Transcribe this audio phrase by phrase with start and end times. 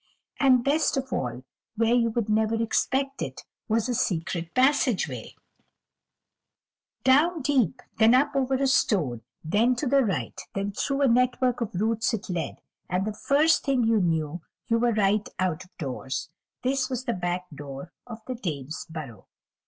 [0.39, 1.43] And best of all,
[1.75, 5.35] where you never would expect it, was a secret passageway;
[7.03, 11.61] down deep, then up over a stone, then to the right, then through a network
[11.61, 15.77] of roots it led, and the first thing you knew you were right out of
[15.77, 16.29] doors.
[16.63, 19.27] This was the back door of the Dame's burrow.